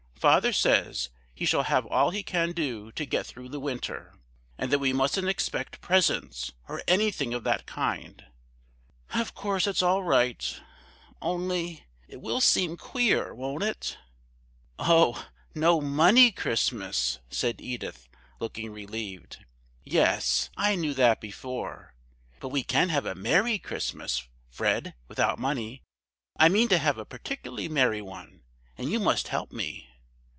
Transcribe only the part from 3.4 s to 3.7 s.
the